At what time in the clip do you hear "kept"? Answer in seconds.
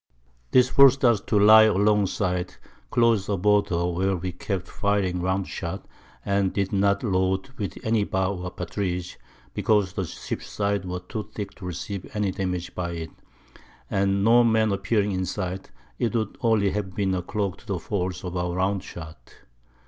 4.31-4.67